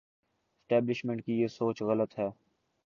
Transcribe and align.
Establishment 0.59 1.25
کی 1.25 1.39
یہ 1.41 1.47
سوچ 1.47 1.81
غلط 1.81 2.19
ہے۔ 2.19 2.29